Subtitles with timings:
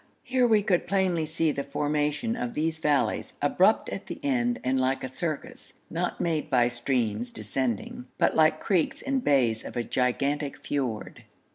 [0.23, 4.81] Here we could plainly see the formation of these valleys, abrupt at the end and
[4.81, 9.83] like a circus, not made by streams descending, but like creeks and bays of a
[9.83, 11.25] gigantic fiord.